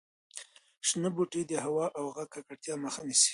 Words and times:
شنه 0.87 1.09
بوټي 1.15 1.41
د 1.47 1.53
هوا 1.65 1.85
او 1.97 2.05
غږ 2.15 2.27
د 2.29 2.31
ککړتیا 2.33 2.75
مخه 2.83 3.01
نیسي. 3.07 3.29